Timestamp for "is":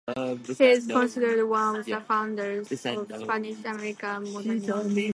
0.65-0.87